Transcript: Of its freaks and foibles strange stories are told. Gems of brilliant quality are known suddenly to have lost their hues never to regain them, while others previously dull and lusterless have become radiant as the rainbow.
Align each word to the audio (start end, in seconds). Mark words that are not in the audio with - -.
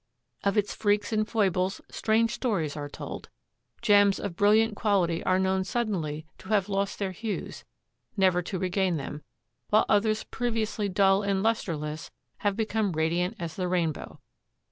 Of 0.43 0.57
its 0.57 0.73
freaks 0.73 1.13
and 1.13 1.27
foibles 1.27 1.79
strange 1.91 2.31
stories 2.31 2.75
are 2.75 2.89
told. 2.89 3.29
Gems 3.83 4.19
of 4.19 4.35
brilliant 4.35 4.75
quality 4.75 5.23
are 5.25 5.37
known 5.37 5.63
suddenly 5.63 6.25
to 6.39 6.49
have 6.49 6.67
lost 6.67 6.97
their 6.97 7.11
hues 7.11 7.65
never 8.17 8.41
to 8.41 8.57
regain 8.57 8.97
them, 8.97 9.21
while 9.69 9.85
others 9.87 10.23
previously 10.23 10.89
dull 10.89 11.21
and 11.21 11.43
lusterless 11.43 12.09
have 12.37 12.55
become 12.55 12.93
radiant 12.93 13.35
as 13.37 13.55
the 13.55 13.67
rainbow. 13.67 14.19